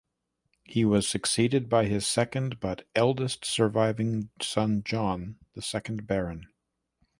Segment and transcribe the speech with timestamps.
[0.63, 6.47] He was succeeded by his second but eldest surviving son John, the second Baron.